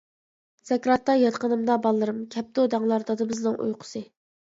سەكراتتا 0.69 1.17
ياتقىنىمدا 1.25 1.77
بالىلىرىم، 1.85 2.25
كەپتۇ 2.39 2.69
دەڭلار 2.75 3.09
دادىمىزنىڭ 3.15 3.65
ئۇيقۇسى. 3.65 4.09